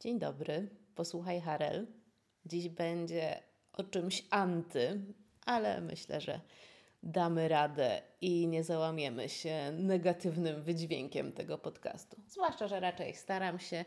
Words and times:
Dzień 0.00 0.18
dobry, 0.18 0.68
posłuchaj 0.94 1.40
Harel. 1.40 1.86
Dziś 2.46 2.68
będzie 2.68 3.42
o 3.72 3.84
czymś 3.84 4.24
anty, 4.30 5.00
ale 5.46 5.80
myślę, 5.80 6.20
że 6.20 6.40
damy 7.02 7.48
radę 7.48 8.02
i 8.20 8.46
nie 8.46 8.64
załamiemy 8.64 9.28
się 9.28 9.72
negatywnym 9.72 10.62
wydźwiękiem 10.62 11.32
tego 11.32 11.58
podcastu. 11.58 12.16
Zwłaszcza, 12.28 12.68
że 12.68 12.80
raczej 12.80 13.14
staram 13.14 13.58
się, 13.58 13.84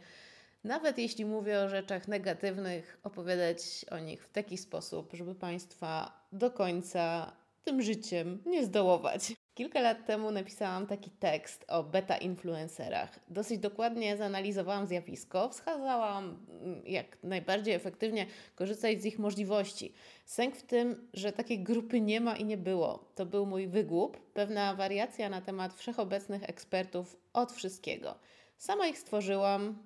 nawet 0.64 0.98
jeśli 0.98 1.26
mówię 1.26 1.60
o 1.60 1.70
rzeczach 1.70 2.08
negatywnych, 2.08 3.00
opowiadać 3.04 3.86
o 3.92 4.00
nich 4.00 4.26
w 4.26 4.32
taki 4.32 4.58
sposób, 4.58 5.14
żeby 5.14 5.36
Państwa 5.36 6.22
do 6.32 6.52
końca 6.52 7.34
tym 7.64 7.82
życiem 7.82 8.44
nie 8.46 8.66
zdołować. 8.66 9.34
Kilka 9.56 9.82
lat 9.82 10.06
temu 10.06 10.32
napisałam 10.32 10.88
taki 10.88 11.10
tekst 11.10 11.66
o 11.68 11.84
beta-influencerach. 11.84 13.20
Dosyć 13.28 13.60
dokładnie 13.60 14.18
zanalizowałam 14.18 14.88
zjawisko, 14.88 15.50
wskazałam, 15.50 16.46
mm, 16.62 16.82
jak 16.86 17.18
najbardziej 17.24 17.74
efektywnie 17.74 18.26
korzystać 18.56 19.02
z 19.02 19.06
ich 19.06 19.20
możliwości. 19.20 19.94
Sęk 20.26 20.56
w 20.56 20.64
tym, 20.64 21.08
że 21.14 21.32
takiej 21.32 21.64
grupy 21.64 22.02
nie 22.02 22.22
ma 22.22 22.36
i 22.36 22.46
nie 22.46 22.58
było. 22.58 23.12
To 23.16 23.26
był 23.26 23.46
mój 23.46 23.68
wygłup, 23.68 24.18
pewna 24.34 24.76
wariacja 24.76 25.30
na 25.30 25.42
temat 25.42 25.74
wszechobecnych 25.74 26.44
ekspertów 26.44 27.18
od 27.34 27.52
wszystkiego. 27.52 28.16
Sama 28.58 28.88
ich 28.88 28.98
stworzyłam, 29.00 29.78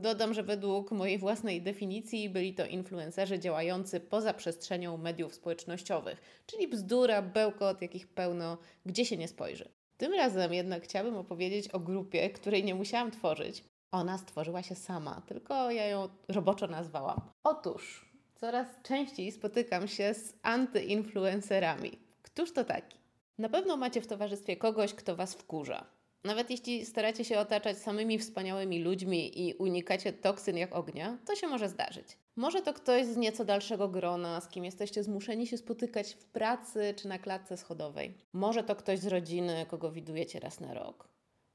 Dodam, 0.00 0.34
że 0.34 0.42
według 0.42 0.92
mojej 0.92 1.18
własnej 1.18 1.62
definicji 1.62 2.30
byli 2.30 2.54
to 2.54 2.66
influencerzy 2.66 3.38
działający 3.38 4.00
poza 4.00 4.34
przestrzenią 4.34 4.96
mediów 4.96 5.34
społecznościowych, 5.34 6.42
czyli 6.46 6.68
bzdura, 6.68 7.22
bełkot, 7.22 7.82
jakich 7.82 8.08
pełno, 8.08 8.58
gdzie 8.86 9.04
się 9.04 9.16
nie 9.16 9.28
spojrzy. 9.28 9.68
Tym 9.96 10.14
razem 10.14 10.52
jednak 10.52 10.82
chciałabym 10.82 11.16
opowiedzieć 11.16 11.68
o 11.68 11.80
grupie, 11.80 12.30
której 12.30 12.64
nie 12.64 12.74
musiałam 12.74 13.10
tworzyć. 13.10 13.64
Ona 13.92 14.18
stworzyła 14.18 14.62
się 14.62 14.74
sama, 14.74 15.22
tylko 15.26 15.70
ja 15.70 15.86
ją 15.86 16.08
roboczo 16.28 16.66
nazwałam. 16.66 17.20
Otóż 17.44 18.10
coraz 18.34 18.66
częściej 18.82 19.32
spotykam 19.32 19.88
się 19.88 20.14
z 20.14 20.34
antyinfluencerami. 20.42 21.98
Któż 22.22 22.52
to 22.52 22.64
taki? 22.64 22.98
Na 23.38 23.48
pewno 23.48 23.76
macie 23.76 24.00
w 24.00 24.06
towarzystwie 24.06 24.56
kogoś, 24.56 24.94
kto 24.94 25.16
was 25.16 25.34
wkurza. 25.34 25.97
Nawet 26.24 26.50
jeśli 26.50 26.86
staracie 26.86 27.24
się 27.24 27.38
otaczać 27.38 27.78
samymi 27.78 28.18
wspaniałymi 28.18 28.82
ludźmi 28.82 29.48
i 29.48 29.54
unikacie 29.54 30.12
toksyn 30.12 30.56
jak 30.56 30.74
ognia, 30.74 31.18
to 31.26 31.36
się 31.36 31.46
może 31.46 31.68
zdarzyć. 31.68 32.18
Może 32.36 32.62
to 32.62 32.74
ktoś 32.74 33.06
z 33.06 33.16
nieco 33.16 33.44
dalszego 33.44 33.88
grona, 33.88 34.40
z 34.40 34.48
kim 34.48 34.64
jesteście 34.64 35.02
zmuszeni 35.02 35.46
się 35.46 35.58
spotykać 35.58 36.14
w 36.14 36.24
pracy 36.24 36.94
czy 36.96 37.08
na 37.08 37.18
klatce 37.18 37.56
schodowej. 37.56 38.14
Może 38.32 38.64
to 38.64 38.76
ktoś 38.76 38.98
z 38.98 39.06
rodziny, 39.06 39.66
kogo 39.68 39.90
widujecie 39.90 40.40
raz 40.40 40.60
na 40.60 40.74
rok. 40.74 41.08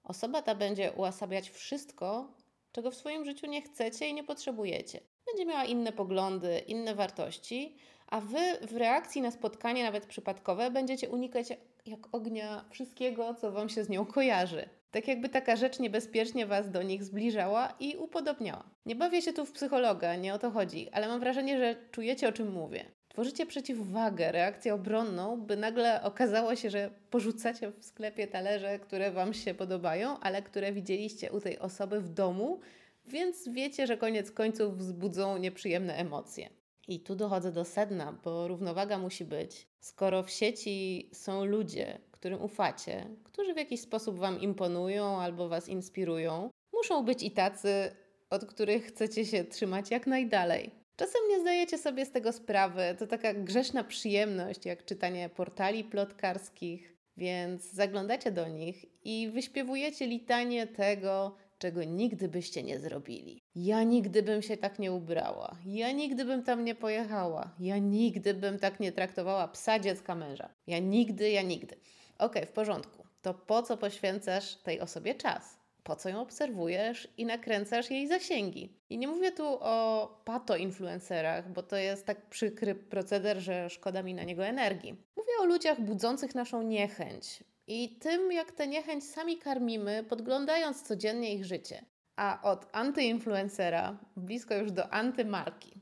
Osoba 0.03 0.41
ta 0.41 0.55
będzie 0.55 0.91
uosabiać 0.91 1.49
wszystko, 1.49 2.33
czego 2.71 2.91
w 2.91 2.95
swoim 2.95 3.25
życiu 3.25 3.47
nie 3.47 3.61
chcecie 3.61 4.07
i 4.07 4.13
nie 4.13 4.23
potrzebujecie. 4.23 4.99
Będzie 5.25 5.45
miała 5.45 5.65
inne 5.65 5.91
poglądy, 5.91 6.59
inne 6.59 6.95
wartości, 6.95 7.75
a 8.13 8.21
wy 8.21 8.67
w 8.67 8.77
reakcji 8.77 9.21
na 9.21 9.31
spotkanie, 9.31 9.83
nawet 9.83 10.05
przypadkowe, 10.05 10.71
będziecie 10.71 11.09
unikać 11.09 11.49
jak 11.85 11.99
ognia 12.11 12.65
wszystkiego, 12.69 13.33
co 13.33 13.51
Wam 13.51 13.69
się 13.69 13.83
z 13.83 13.89
nią 13.89 14.05
kojarzy. 14.05 14.69
Tak 14.91 15.07
jakby 15.07 15.29
taka 15.29 15.55
rzecz 15.55 15.79
niebezpiecznie 15.79 16.45
Was 16.45 16.71
do 16.71 16.83
nich 16.83 17.03
zbliżała 17.03 17.73
i 17.79 17.97
upodobniała. 17.97 18.63
Nie 18.85 18.95
bawię 18.95 19.21
się 19.21 19.33
tu 19.33 19.45
w 19.45 19.51
psychologa, 19.51 20.15
nie 20.15 20.33
o 20.33 20.39
to 20.39 20.51
chodzi, 20.51 20.89
ale 20.91 21.07
mam 21.07 21.19
wrażenie, 21.19 21.57
że 21.57 21.75
czujecie 21.91 22.27
o 22.27 22.31
czym 22.31 22.51
mówię. 22.51 22.85
Tworzycie 23.07 23.45
przeciwwagę, 23.45 24.31
reakcję 24.31 24.73
obronną, 24.73 25.41
by 25.41 25.57
nagle 25.57 26.03
okazało 26.03 26.55
się, 26.55 26.69
że 26.69 26.89
porzucacie 27.09 27.71
w 27.71 27.85
sklepie 27.85 28.27
talerze, 28.27 28.79
które 28.79 29.11
Wam 29.11 29.33
się 29.33 29.53
podobają, 29.53 30.19
ale 30.19 30.41
które 30.41 30.73
widzieliście 30.73 31.31
u 31.31 31.39
tej 31.39 31.59
osoby 31.59 32.01
w 32.01 32.09
domu, 32.09 32.59
więc 33.05 33.49
wiecie, 33.49 33.87
że 33.87 33.97
koniec 33.97 34.31
końców 34.31 34.77
wzbudzą 34.77 35.37
nieprzyjemne 35.37 35.95
emocje. 35.95 36.62
I 36.87 36.99
tu 36.99 37.15
dochodzę 37.15 37.51
do 37.51 37.65
sedna, 37.65 38.17
bo 38.23 38.47
równowaga 38.47 38.97
musi 38.97 39.25
być. 39.25 39.67
Skoro 39.79 40.23
w 40.23 40.29
sieci 40.29 41.09
są 41.13 41.45
ludzie, 41.45 41.99
którym 42.11 42.41
ufacie, 42.41 43.07
którzy 43.23 43.53
w 43.53 43.57
jakiś 43.57 43.81
sposób 43.81 44.19
Wam 44.19 44.41
imponują 44.41 45.21
albo 45.21 45.49
Was 45.49 45.69
inspirują, 45.69 46.49
muszą 46.73 47.05
być 47.05 47.23
i 47.23 47.31
tacy, 47.31 47.91
od 48.29 48.45
których 48.45 48.85
chcecie 48.85 49.25
się 49.25 49.43
trzymać 49.43 49.91
jak 49.91 50.07
najdalej. 50.07 50.71
Czasem 50.95 51.21
nie 51.29 51.39
zdajecie 51.39 51.77
sobie 51.77 52.05
z 52.05 52.11
tego 52.11 52.31
sprawy, 52.31 52.95
to 52.99 53.07
taka 53.07 53.33
grzeszna 53.33 53.83
przyjemność, 53.83 54.65
jak 54.65 54.85
czytanie 54.85 55.29
portali 55.29 55.83
plotkarskich, 55.83 56.97
więc 57.17 57.71
zaglądacie 57.71 58.31
do 58.31 58.47
nich 58.47 58.85
i 59.05 59.29
wyśpiewujecie 59.33 60.07
litanie 60.07 60.67
tego, 60.67 61.35
czego 61.63 61.83
nigdy 61.83 62.27
byście 62.27 62.63
nie 62.63 62.79
zrobili. 62.79 63.43
Ja 63.55 63.83
nigdy 63.83 64.23
bym 64.23 64.41
się 64.41 64.57
tak 64.57 64.79
nie 64.79 64.91
ubrała. 64.91 65.55
Ja 65.65 65.91
nigdy 65.91 66.25
bym 66.25 66.43
tam 66.43 66.65
nie 66.65 66.75
pojechała. 66.75 67.55
Ja 67.59 67.77
nigdy 67.77 68.33
bym 68.33 68.59
tak 68.59 68.79
nie 68.79 68.91
traktowała 68.91 69.47
psa, 69.47 69.79
dziecka, 69.79 70.15
męża. 70.15 70.49
Ja 70.67 70.79
nigdy, 70.79 71.29
ja 71.29 71.41
nigdy. 71.41 71.75
Okej, 71.75 72.27
okay, 72.27 72.45
w 72.45 72.51
porządku. 72.51 73.03
To 73.21 73.33
po 73.33 73.63
co 73.63 73.77
poświęcasz 73.77 74.55
tej 74.55 74.79
osobie 74.79 75.15
czas? 75.15 75.57
Po 75.83 75.95
co 75.95 76.09
ją 76.09 76.21
obserwujesz 76.21 77.07
i 77.17 77.25
nakręcasz 77.25 77.91
jej 77.91 78.07
zasięgi? 78.07 78.69
I 78.89 78.97
nie 78.97 79.07
mówię 79.07 79.31
tu 79.31 79.57
o 79.59 80.07
pato-influencerach, 80.25 81.53
bo 81.53 81.63
to 81.63 81.75
jest 81.75 82.05
tak 82.05 82.29
przykry 82.29 82.75
proceder, 82.75 83.39
że 83.39 83.69
szkoda 83.69 84.03
mi 84.03 84.13
na 84.13 84.23
niego 84.23 84.45
energii. 84.45 84.95
Mówię 85.17 85.31
o 85.39 85.45
ludziach 85.45 85.81
budzących 85.81 86.35
naszą 86.35 86.61
niechęć, 86.61 87.43
i 87.67 87.99
tym, 87.99 88.31
jak 88.31 88.51
tę 88.51 88.67
niechęć 88.67 89.03
sami 89.03 89.37
karmimy, 89.37 90.03
podglądając 90.03 90.81
codziennie 90.81 91.33
ich 91.33 91.45
życie. 91.45 91.85
A 92.15 92.39
od 92.43 92.65
antyinfluencera 92.71 93.97
blisko 94.17 94.55
już 94.55 94.71
do 94.71 94.93
antymarki. 94.93 95.73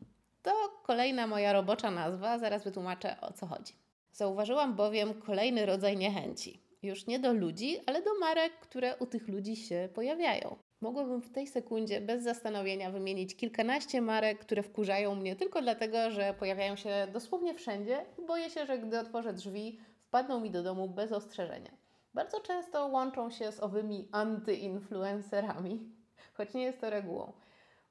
To 0.42 0.52
kolejna 0.84 1.28
moja 1.28 1.54
robocza 1.54 1.92
nazwa, 1.92 2.40
zaraz 2.40 2.64
wytłumaczę 2.64 3.22
o 3.22 3.34
co 3.34 3.48
chodzi. 3.48 3.74
Zauważyłam 4.12 4.76
bowiem 4.76 5.14
kolejny 5.14 5.66
rodzaj 5.66 5.98
niechęci. 5.98 6.62
Już 6.84 7.08
nie 7.08 7.20
do 7.20 7.34
ludzi, 7.34 7.80
ale 7.86 8.02
do 8.02 8.20
marek, 8.20 8.60
które 8.60 8.98
u 8.98 9.06
tych 9.06 9.28
ludzi 9.28 9.56
się 9.56 9.90
pojawiają. 9.94 10.56
Mogłabym 10.82 11.22
w 11.22 11.32
tej 11.32 11.48
sekundzie 11.48 12.02
bez 12.02 12.24
zastanowienia 12.24 12.92
wymienić 12.92 13.36
kilkanaście 13.36 14.02
marek, 14.02 14.40
które 14.40 14.64
wkurzają 14.64 15.16
mnie 15.16 15.36
tylko 15.36 15.62
dlatego, 15.62 16.12
że 16.12 16.34
pojawiają 16.40 16.76
się 16.76 17.08
dosłownie 17.14 17.54
wszędzie 17.54 18.06
boję 18.28 18.50
się, 18.50 18.66
że 18.66 18.80
gdy 18.80 19.00
otworzę 19.00 19.34
drzwi, 19.34 19.80
wpadną 20.12 20.40
mi 20.40 20.52
do 20.52 20.64
domu 20.64 20.88
bez 20.88 21.12
ostrzeżenia. 21.12 21.72
Bardzo 22.14 22.40
często 22.40 22.88
łączą 22.88 23.30
się 23.30 23.52
z 23.52 23.60
owymi 23.60 24.08
antyinfluencerami, 24.12 25.90
choć 26.38 26.54
nie 26.54 26.64
jest 26.64 26.82
to 26.82 26.90
regułą. 26.90 27.34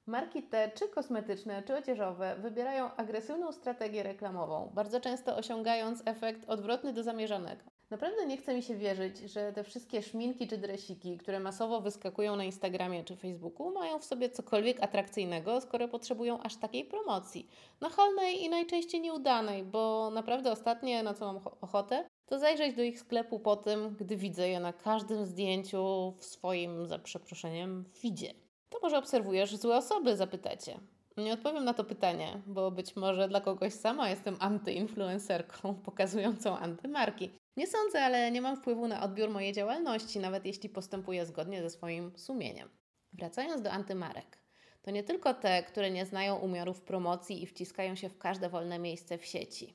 Marki 0.07 0.43
te, 0.43 0.71
czy 0.75 0.89
kosmetyczne, 0.89 1.63
czy 1.63 1.77
odzieżowe, 1.77 2.37
wybierają 2.39 2.95
agresywną 2.97 3.53
strategię 3.53 4.03
reklamową, 4.03 4.71
bardzo 4.75 5.01
często 5.01 5.37
osiągając 5.37 6.03
efekt 6.07 6.49
odwrotny 6.49 6.93
do 6.93 7.03
zamierzonego. 7.03 7.63
Naprawdę 7.91 8.27
nie 8.27 8.37
chce 8.37 8.55
mi 8.55 8.63
się 8.63 8.77
wierzyć, 8.77 9.19
że 9.19 9.53
te 9.53 9.65
wszystkie 9.65 10.03
szminki 10.03 10.49
czy 10.49 10.59
dresiki, 10.59 11.19
które 11.19 11.41
masowo 11.41 11.81
wyskakują 11.81 12.37
na 12.37 12.45
Instagramie 12.45 13.05
czy 13.05 13.17
Facebooku, 13.17 13.71
mają 13.71 13.99
w 13.99 14.05
sobie 14.05 14.31
cokolwiek 14.31 14.83
atrakcyjnego, 14.83 15.61
skoro 15.61 15.89
potrzebują 15.89 16.43
aż 16.43 16.57
takiej 16.57 16.85
promocji. 16.85 17.49
Nachalnej 17.81 18.45
i 18.45 18.51
najczęściej 18.51 19.01
nieudanej, 19.01 19.63
bo 19.63 20.11
naprawdę 20.11 20.53
ostatnie, 20.53 21.03
na 21.03 21.15
co 21.15 21.33
mam 21.33 21.43
ochotę, 21.61 22.09
to 22.31 22.39
zajrzeć 22.39 22.77
do 22.77 22.83
ich 22.83 23.01
sklepu 23.01 23.39
po 23.39 23.57
tym, 23.57 23.97
gdy 24.01 24.17
widzę 24.17 24.49
je 24.49 24.61
na 24.61 24.73
każdym 24.73 25.27
zdjęciu 25.27 26.15
w 26.19 26.25
swoim, 26.25 26.87
za 26.87 26.99
przeproszeniem, 26.99 27.85
feedzie. 28.03 28.35
To 28.69 28.79
może 28.83 28.99
obserwujesz 28.99 29.57
złe 29.57 29.77
osoby, 29.77 30.17
zapytacie. 30.17 30.81
Nie 31.17 31.33
odpowiem 31.33 31.65
na 31.65 31.75
to 31.75 31.85
pytanie, 31.85 32.43
bo 32.47 32.71
być 32.71 32.97
może 32.97 33.29
dla 33.29 33.41
kogoś 33.41 33.73
sama 33.73 34.11
jestem 34.11 34.37
antyinfluencerką 34.41 35.75
pokazującą 35.85 36.59
antymarki. 36.59 37.31
Nie 37.57 37.67
sądzę, 37.67 38.03
ale 38.03 38.31
nie 38.31 38.41
mam 38.41 38.57
wpływu 38.57 38.89
na 38.89 39.03
odbiór 39.03 39.31
mojej 39.31 39.53
działalności, 39.53 40.19
nawet 40.19 40.47
jeśli 40.47 40.69
postępuję 40.69 41.27
zgodnie 41.27 41.63
ze 41.63 41.71
swoim 41.71 42.13
sumieniem. 42.19 42.69
Wracając 43.13 43.63
do 43.63 43.71
antymarek. 43.71 44.39
To 44.83 44.91
nie 44.91 45.05
tylko 45.05 45.35
te, 45.35 45.63
które 45.63 45.91
nie 45.91 46.07
znają 46.07 46.37
umiarów 46.37 46.81
promocji 46.81 47.43
i 47.43 47.47
wciskają 47.47 47.95
się 47.95 48.09
w 48.09 48.19
każde 48.19 48.49
wolne 48.49 48.79
miejsce 48.79 49.19
w 49.19 49.25
sieci. 49.25 49.75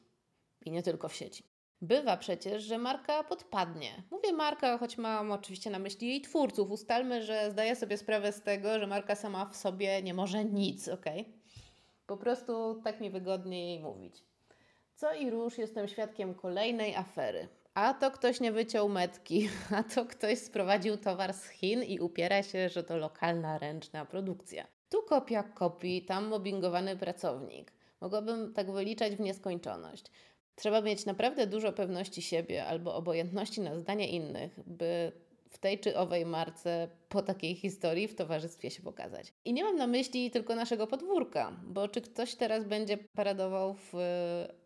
I 0.65 0.71
nie 0.71 0.83
tylko 0.83 1.09
w 1.09 1.15
sieci. 1.15 1.54
Bywa 1.81 2.17
przecież, 2.17 2.63
że 2.63 2.77
marka 2.77 3.23
podpadnie. 3.23 4.03
Mówię 4.11 4.33
marka, 4.33 4.77
choć 4.77 4.97
mam 4.97 5.31
oczywiście 5.31 5.69
na 5.69 5.79
myśli 5.79 6.07
jej 6.07 6.21
twórców. 6.21 6.71
Ustalmy, 6.71 7.23
że 7.23 7.51
zdaję 7.51 7.75
sobie 7.75 7.97
sprawę 7.97 8.31
z 8.31 8.41
tego, 8.41 8.79
że 8.79 8.87
marka 8.87 9.15
sama 9.15 9.45
w 9.45 9.55
sobie 9.55 10.01
nie 10.01 10.13
może 10.13 10.45
nic, 10.45 10.87
ok? 10.87 11.05
Po 12.07 12.17
prostu 12.17 12.81
tak 12.83 13.01
mi 13.01 13.09
wygodniej 13.09 13.79
mówić. 13.79 14.23
Co 14.95 15.13
i 15.13 15.29
róż 15.29 15.57
jestem 15.57 15.87
świadkiem 15.87 16.35
kolejnej 16.35 16.95
afery. 16.95 17.47
A 17.73 17.93
to 17.93 18.11
ktoś 18.11 18.39
nie 18.39 18.51
wyciął 18.51 18.89
metki, 18.89 19.49
a 19.77 19.83
to 19.83 20.05
ktoś 20.05 20.39
sprowadził 20.39 20.97
towar 20.97 21.33
z 21.33 21.49
Chin 21.49 21.83
i 21.83 21.99
upiera 21.99 22.43
się, 22.43 22.69
że 22.69 22.83
to 22.83 22.97
lokalna 22.97 23.57
ręczna 23.57 24.05
produkcja. 24.05 24.67
Tu 24.89 25.03
kopia 25.03 25.43
kopii, 25.43 26.05
tam 26.05 26.27
mobbingowany 26.27 26.97
pracownik. 26.97 27.73
Mogłabym 28.01 28.53
tak 28.53 28.71
wyliczać 28.71 29.15
w 29.15 29.19
nieskończoność. 29.19 30.11
Trzeba 30.55 30.81
mieć 30.81 31.05
naprawdę 31.05 31.47
dużo 31.47 31.73
pewności 31.73 32.21
siebie 32.21 32.65
albo 32.65 32.95
obojętności 32.95 33.61
na 33.61 33.77
zdanie 33.77 34.07
innych, 34.07 34.59
by 34.67 35.11
w 35.49 35.57
tej 35.57 35.79
czy 35.79 35.97
owej 35.97 36.25
marce 36.25 36.87
po 37.09 37.21
takiej 37.21 37.55
historii 37.55 38.07
w 38.07 38.15
towarzystwie 38.15 38.71
się 38.71 38.81
pokazać. 38.81 39.33
I 39.45 39.53
nie 39.53 39.63
mam 39.63 39.75
na 39.75 39.87
myśli 39.87 40.31
tylko 40.31 40.55
naszego 40.55 40.87
podwórka, 40.87 41.59
bo 41.63 41.87
czy 41.87 42.01
ktoś 42.01 42.35
teraz 42.35 42.63
będzie 42.63 42.97
paradował 42.97 43.73
w 43.73 43.93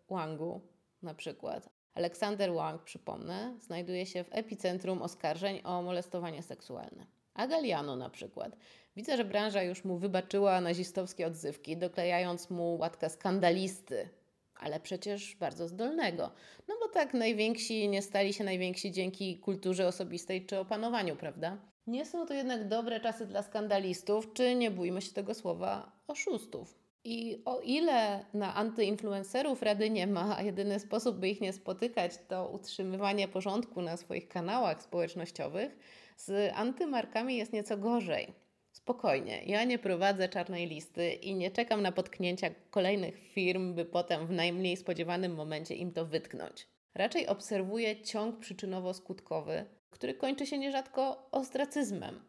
Wangu 0.09 0.61
na 1.01 1.13
przykład. 1.13 1.69
Aleksander 1.93 2.53
Wang, 2.53 2.83
przypomnę, 2.83 3.55
znajduje 3.59 4.05
się 4.05 4.23
w 4.23 4.29
epicentrum 4.31 5.01
oskarżeń 5.01 5.61
o 5.63 5.81
molestowanie 5.81 6.43
seksualne. 6.43 7.05
A 7.33 7.47
Galiano 7.47 7.95
na 7.95 8.09
przykład. 8.09 8.57
Widzę, 8.95 9.17
że 9.17 9.25
branża 9.25 9.63
już 9.63 9.83
mu 9.83 9.97
wybaczyła 9.97 10.61
nazistowskie 10.61 11.27
odzywki, 11.27 11.77
doklejając 11.77 12.49
mu 12.49 12.77
łatkę 12.77 13.09
skandalisty, 13.09 14.09
ale 14.59 14.79
przecież 14.79 15.35
bardzo 15.35 15.67
zdolnego. 15.67 16.31
No 16.67 16.75
bo 16.81 16.87
tak 16.87 17.13
najwięksi 17.13 17.89
nie 17.89 18.01
stali 18.01 18.33
się 18.33 18.43
najwięksi 18.43 18.91
dzięki 18.91 19.37
kulturze 19.37 19.87
osobistej 19.87 20.45
czy 20.45 20.59
opanowaniu, 20.59 21.15
prawda? 21.15 21.57
Nie 21.87 22.05
są 22.05 22.25
to 22.25 22.33
jednak 22.33 22.67
dobre 22.67 22.99
czasy 22.99 23.25
dla 23.25 23.43
skandalistów, 23.43 24.33
czy 24.33 24.55
nie 24.55 24.71
bójmy 24.71 25.01
się 25.01 25.13
tego 25.13 25.33
słowa, 25.33 25.91
oszustów. 26.07 26.79
I 27.03 27.41
o 27.45 27.59
ile 27.59 28.25
na 28.33 28.55
antyinfluencerów 28.55 29.61
rady 29.61 29.89
nie 29.89 30.07
ma, 30.07 30.37
a 30.37 30.41
jedyny 30.41 30.79
sposób, 30.79 31.17
by 31.17 31.29
ich 31.29 31.41
nie 31.41 31.53
spotykać, 31.53 32.11
to 32.27 32.49
utrzymywanie 32.49 33.27
porządku 33.27 33.81
na 33.81 33.97
swoich 33.97 34.27
kanałach 34.27 34.83
społecznościowych, 34.83 35.77
z 36.17 36.53
antymarkami 36.55 37.37
jest 37.37 37.53
nieco 37.53 37.77
gorzej. 37.77 38.33
Spokojnie, 38.89 39.43
ja 39.45 39.63
nie 39.63 39.79
prowadzę 39.79 40.29
czarnej 40.29 40.67
listy 40.67 41.11
i 41.11 41.35
nie 41.35 41.51
czekam 41.51 41.81
na 41.81 41.91
potknięcia 41.91 42.49
kolejnych 42.69 43.15
firm, 43.33 43.73
by 43.73 43.85
potem 43.85 44.27
w 44.27 44.31
najmniej 44.31 44.77
spodziewanym 44.77 45.35
momencie 45.35 45.75
im 45.75 45.91
to 45.91 46.05
wytknąć. 46.05 46.67
Raczej 46.95 47.27
obserwuję 47.27 48.01
ciąg 48.01 48.39
przyczynowo-skutkowy, 48.39 49.65
który 49.89 50.13
kończy 50.13 50.45
się 50.45 50.57
nierzadko 50.57 51.29
ostracyzmem. 51.31 52.23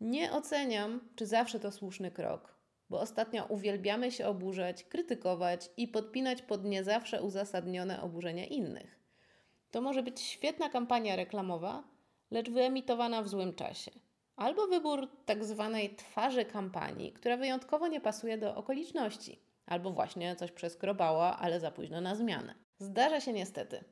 Nie 0.00 0.32
oceniam, 0.32 1.00
czy 1.16 1.26
zawsze 1.26 1.60
to 1.60 1.72
słuszny 1.72 2.10
krok, 2.10 2.54
bo 2.90 3.00
ostatnio 3.00 3.44
uwielbiamy 3.44 4.12
się 4.12 4.26
oburzać, 4.26 4.84
krytykować 4.84 5.70
i 5.76 5.88
podpinać 5.88 6.42
pod 6.42 6.64
nie 6.64 6.84
zawsze 6.84 7.22
uzasadnione 7.22 8.02
oburzenie 8.02 8.46
innych. 8.46 8.98
To 9.70 9.80
może 9.80 10.02
być 10.02 10.20
świetna 10.20 10.68
kampania 10.68 11.16
reklamowa, 11.16 11.84
lecz 12.30 12.50
wyemitowana 12.50 13.22
w 13.22 13.28
złym 13.28 13.54
czasie. 13.54 13.90
Albo 14.38 14.66
wybór 14.66 15.08
tak 15.26 15.44
zwanej 15.44 15.96
twarzy 15.96 16.44
kampanii, 16.44 17.12
która 17.12 17.36
wyjątkowo 17.36 17.88
nie 17.88 18.00
pasuje 18.00 18.38
do 18.38 18.56
okoliczności. 18.56 19.38
Albo 19.66 19.90
właśnie 19.90 20.36
coś 20.36 20.52
przeskrobała, 20.52 21.38
ale 21.38 21.60
za 21.60 21.70
późno 21.70 22.00
na 22.00 22.14
zmianę. 22.14 22.54
Zdarza 22.78 23.20
się 23.20 23.32
niestety. 23.32 23.84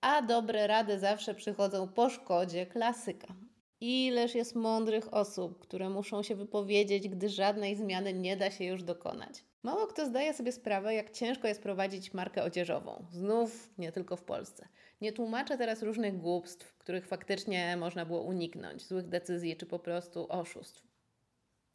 A 0.00 0.22
dobre 0.22 0.66
rady 0.66 0.98
zawsze 0.98 1.34
przychodzą 1.34 1.88
po 1.88 2.10
szkodzie 2.10 2.66
klasyka. 2.66 3.34
Ileż 3.80 4.34
jest 4.34 4.54
mądrych 4.54 5.14
osób, 5.14 5.58
które 5.58 5.90
muszą 5.90 6.22
się 6.22 6.36
wypowiedzieć, 6.36 7.08
gdy 7.08 7.28
żadnej 7.28 7.76
zmiany 7.76 8.12
nie 8.12 8.36
da 8.36 8.50
się 8.50 8.64
już 8.64 8.82
dokonać. 8.82 9.44
Mało 9.64 9.86
kto 9.86 10.06
zdaje 10.06 10.34
sobie 10.34 10.52
sprawę, 10.52 10.94
jak 10.94 11.10
ciężko 11.10 11.48
jest 11.48 11.62
prowadzić 11.62 12.14
markę 12.14 12.42
odzieżową. 12.42 13.04
Znów 13.10 13.70
nie 13.78 13.92
tylko 13.92 14.16
w 14.16 14.22
Polsce. 14.22 14.68
Nie 15.00 15.12
tłumaczę 15.12 15.58
teraz 15.58 15.82
różnych 15.82 16.18
głupstw, 16.18 16.74
których 16.78 17.06
faktycznie 17.06 17.76
można 17.76 18.06
było 18.06 18.22
uniknąć, 18.22 18.86
złych 18.86 19.08
decyzji 19.08 19.56
czy 19.56 19.66
po 19.66 19.78
prostu 19.78 20.26
oszustw. 20.28 20.82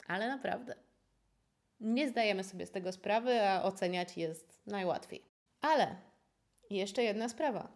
Ale 0.06 0.28
naprawdę. 0.28 0.74
Nie 1.80 2.08
zdajemy 2.08 2.44
sobie 2.44 2.66
z 2.66 2.70
tego 2.70 2.92
sprawy, 2.92 3.42
a 3.42 3.62
oceniać 3.62 4.16
jest 4.16 4.62
najłatwiej. 4.66 5.22
Ale 5.60 5.96
jeszcze 6.70 7.02
jedna 7.02 7.28
sprawa. 7.28 7.72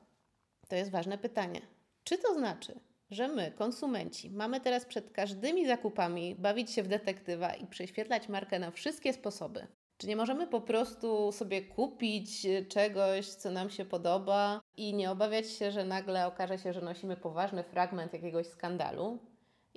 To 0.69 0.77
jest 0.77 0.91
ważne 0.91 1.19
pytanie. 1.19 1.61
Czy 2.05 2.19
to 2.19 2.35
znaczy, 2.35 2.81
że 3.11 3.29
my, 3.29 3.53
konsumenci, 3.57 4.31
mamy 4.31 4.61
teraz 4.61 4.85
przed 4.85 5.11
każdymi 5.11 5.67
zakupami 5.67 6.35
bawić 6.35 6.71
się 6.71 6.83
w 6.83 6.89
detektywa 6.89 7.55
i 7.55 7.67
prześwietlać 7.67 8.29
markę 8.29 8.59
na 8.59 8.71
wszystkie 8.71 9.13
sposoby? 9.13 9.67
Czy 9.99 10.06
nie 10.06 10.17
możemy 10.17 10.46
po 10.46 10.61
prostu 10.61 11.32
sobie 11.32 11.62
kupić 11.62 12.46
e, 12.46 12.64
czegoś, 12.64 13.26
co 13.26 13.50
nam 13.50 13.70
się 13.70 13.85
podoba 13.85 14.61
i 14.76 14.94
nie 14.94 15.11
obawiać 15.11 15.50
się, 15.50 15.70
że 15.70 15.85
nagle 15.85 16.26
okaże 16.26 16.58
się, 16.58 16.73
że 16.73 16.81
nosimy 16.81 17.17
poważny 17.17 17.62
fragment 17.62 18.12
jakiegoś 18.12 18.46
skandalu? 18.46 19.19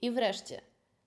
I 0.02 0.12
wreszcie, 0.12 0.62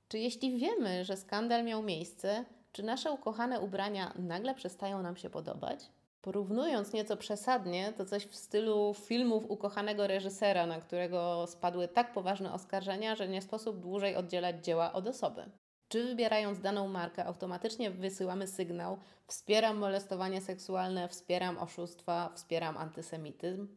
czy 0.08 0.18
jeśli 0.18 0.58
wiemy, 0.58 1.04
że 1.04 1.16
skandal 1.16 1.64
miał 1.64 1.82
miejsce, 1.82 2.44
czy 2.72 2.82
nasze 2.82 3.12
ukochane 3.12 3.60
ubrania 3.60 4.14
nagle 4.18 4.54
przestają 4.54 5.02
nam 5.02 5.16
się 5.16 5.30
podobać? 5.30 5.90
Porównując 6.22 6.92
nieco 6.92 7.16
przesadnie, 7.16 7.92
to 7.96 8.04
coś 8.04 8.26
w 8.26 8.36
stylu 8.36 8.94
filmów 8.94 9.50
ukochanego 9.50 10.06
reżysera, 10.06 10.66
na 10.66 10.80
którego 10.80 11.46
spadły 11.46 11.88
tak 11.88 12.12
poważne 12.12 12.52
oskarżenia, 12.52 13.16
że 13.16 13.28
nie 13.28 13.42
sposób 13.42 13.80
dłużej 13.80 14.16
oddzielać 14.16 14.64
dzieła 14.64 14.92
od 14.92 15.06
osoby. 15.06 15.50
Czy 15.90 16.04
wybierając 16.04 16.60
daną 16.60 16.88
markę, 16.88 17.24
automatycznie 17.24 17.90
wysyłamy 17.90 18.46
sygnał: 18.46 18.98
wspieram 19.26 19.76
molestowanie 19.76 20.40
seksualne, 20.40 21.08
wspieram 21.08 21.58
oszustwa, 21.58 22.32
wspieram 22.34 22.76
antysemityzm? 22.76 23.68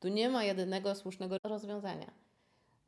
Tu 0.00 0.08
nie 0.08 0.28
ma 0.28 0.44
jedynego 0.44 0.94
słusznego 0.94 1.36
rozwiązania. 1.44 2.10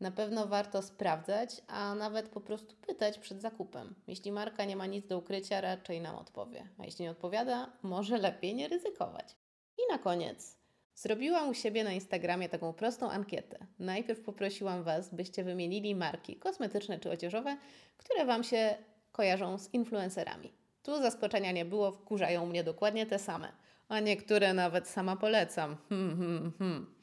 Na 0.01 0.11
pewno 0.11 0.47
warto 0.47 0.83
sprawdzać, 0.83 1.63
a 1.67 1.95
nawet 1.95 2.29
po 2.29 2.41
prostu 2.41 2.75
pytać 2.87 3.19
przed 3.19 3.43
zakupem. 3.43 3.95
Jeśli 4.07 4.33
marka 4.33 4.65
nie 4.65 4.77
ma 4.77 4.87
nic 4.87 5.07
do 5.07 5.19
ukrycia, 5.19 5.61
raczej 5.61 6.01
nam 6.01 6.17
odpowie. 6.17 6.69
A 6.79 6.85
jeśli 6.85 7.03
nie 7.03 7.11
odpowiada, 7.11 7.73
może 7.83 8.19
lepiej 8.19 8.55
nie 8.55 8.69
ryzykować. 8.69 9.37
I 9.79 9.93
na 9.93 9.99
koniec. 9.99 10.58
Zrobiłam 10.99 11.49
u 11.49 11.55
siebie 11.55 11.85
na 11.85 11.93
Instagramie 11.93 12.49
taką 12.49 12.73
prostą 12.73 13.11
ankietę. 13.11 13.67
Najpierw 13.79 14.21
poprosiłam 14.21 14.83
Was, 14.83 15.15
byście 15.15 15.45
wymienili 15.45 15.95
marki 15.95 16.37
kosmetyczne 16.37 16.99
czy 16.99 17.11
odzieżowe, 17.11 17.57
które 17.97 18.25
Wam 18.25 18.45
się 18.45 18.75
kojarzą 19.13 19.59
z 19.59 19.75
influencerami. 19.75 20.53
Tu 20.83 21.03
zaskoczenia 21.03 21.53
nie 21.53 21.65
było, 21.65 21.93
wkurzają 21.93 22.47
mnie 22.47 22.65
dokładnie 22.65 23.07
te 23.07 23.19
same, 23.19 23.53
a 23.89 24.01
niektóre 24.01 24.55
nawet 24.55 24.89
sama 24.89 25.17
polecam. 25.17 25.77
Hmm, 25.89 26.19
hmm, 26.19 26.53
hmm. 26.59 26.95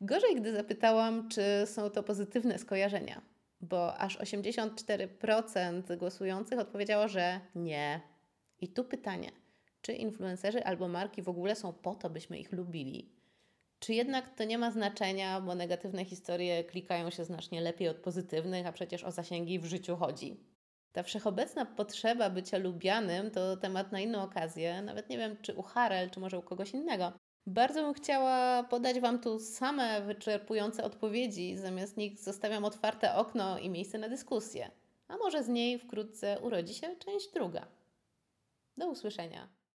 Gorzej, 0.00 0.36
gdy 0.36 0.52
zapytałam, 0.52 1.28
czy 1.28 1.42
są 1.66 1.90
to 1.90 2.02
pozytywne 2.02 2.58
skojarzenia, 2.58 3.22
bo 3.60 3.96
aż 3.96 4.18
84% 4.18 5.96
głosujących 5.96 6.58
odpowiedziało, 6.58 7.08
że 7.08 7.40
nie. 7.54 8.00
I 8.60 8.68
tu 8.68 8.84
pytanie, 8.84 9.30
czy 9.82 9.92
influencerzy 9.92 10.64
albo 10.64 10.88
marki 10.88 11.22
w 11.22 11.28
ogóle 11.28 11.56
są 11.56 11.72
po 11.72 11.94
to, 11.94 12.10
byśmy 12.10 12.38
ich 12.38 12.52
lubili? 12.52 13.19
Czy 13.80 13.94
jednak 13.94 14.34
to 14.34 14.44
nie 14.44 14.58
ma 14.58 14.70
znaczenia, 14.70 15.40
bo 15.40 15.54
negatywne 15.54 16.04
historie 16.04 16.64
klikają 16.64 17.10
się 17.10 17.24
znacznie 17.24 17.60
lepiej 17.60 17.88
od 17.88 17.96
pozytywnych, 17.96 18.66
a 18.66 18.72
przecież 18.72 19.04
o 19.04 19.10
zasięgi 19.10 19.58
w 19.58 19.64
życiu 19.64 19.96
chodzi? 19.96 20.40
Ta 20.92 21.02
wszechobecna 21.02 21.66
potrzeba 21.66 22.30
bycia 22.30 22.58
lubianym 22.58 23.30
to 23.30 23.56
temat 23.56 23.92
na 23.92 24.00
inną 24.00 24.22
okazję. 24.22 24.82
Nawet 24.82 25.08
nie 25.08 25.18
wiem, 25.18 25.36
czy 25.42 25.54
u 25.54 25.62
Harel, 25.62 26.10
czy 26.10 26.20
może 26.20 26.38
u 26.38 26.42
kogoś 26.42 26.70
innego. 26.70 27.12
Bardzo 27.46 27.82
bym 27.82 27.94
chciała 27.94 28.62
podać 28.62 29.00
Wam 29.00 29.20
tu 29.20 29.38
same 29.38 30.02
wyczerpujące 30.02 30.84
odpowiedzi, 30.84 31.56
zamiast 31.56 31.96
nich 31.96 32.20
zostawiam 32.20 32.64
otwarte 32.64 33.14
okno 33.14 33.58
i 33.58 33.70
miejsce 33.70 33.98
na 33.98 34.08
dyskusję. 34.08 34.70
A 35.08 35.16
może 35.16 35.44
z 35.44 35.48
niej 35.48 35.78
wkrótce 35.78 36.40
urodzi 36.40 36.74
się 36.74 36.96
część 36.96 37.32
druga. 37.32 37.66
Do 38.76 38.90
usłyszenia. 38.90 39.59